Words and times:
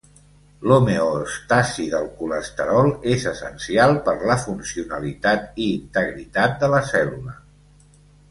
L'homeòstasi 0.69 1.83
del 1.91 2.07
colesterol 2.21 2.89
és 3.11 3.27
essencial 3.33 3.93
per 4.09 4.15
la 4.31 4.39
funcionalitat 4.45 5.61
i 5.67 5.69
integritat 5.77 6.57
de 6.65 6.71
la 6.75 6.81
cèl·lula. 6.95 7.37